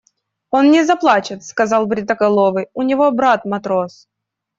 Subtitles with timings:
[0.57, 4.07] –Он не заплачет,– сказал бритоголовый,– у него брат– матрос.